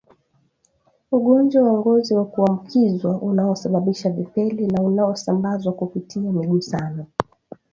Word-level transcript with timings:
ugonjwa 1.11 1.63
wa 1.63 1.79
ngozi 1.79 2.13
wa 2.13 2.25
kuambukizwa 2.25 3.17
unaosababisha 3.21 4.09
vipele 4.09 4.67
na 4.67 4.81
unaosambazwa 4.81 5.73
kupitia 5.73 6.21
migusano 6.31 7.05